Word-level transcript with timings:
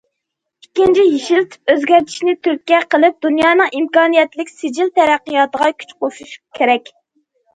ئىككىنچى، 0.65 1.03
يېشىل 1.07 1.43
تىپ 1.51 1.73
ئۆزگەرتىشنى 1.73 2.33
تۈرتكە 2.47 2.79
قىلىپ، 2.95 3.19
دۇنيانىڭ 3.27 3.69
ئىمكانىيەتلىك 3.81 4.51
سىجىل 4.53 4.91
تەرەققىياتىغا 4.97 5.67
كۈچ 5.83 5.93
قوشۇش 6.01 6.33
كېرەك. 6.61 6.93